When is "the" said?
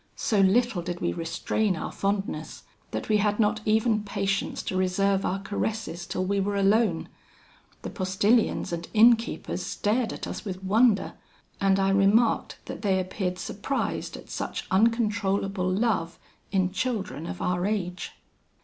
7.83-7.91